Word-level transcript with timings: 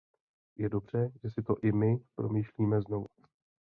Je 0.57 0.69
dobře, 0.69 1.11
že 1.23 1.29
si 1.31 1.43
to 1.43 1.55
i 1.63 1.71
my 1.71 1.97
promýšlíme 2.15 2.81
znovu. 2.81 3.07